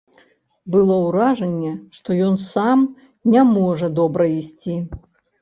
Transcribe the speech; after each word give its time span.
Было 0.75 0.95
ўражанне, 1.07 1.73
што 1.99 2.17
ён 2.29 2.39
сам 2.47 2.83
не 3.35 3.45
можа 3.53 3.93
добра 4.01 4.23
ісці. 4.41 4.75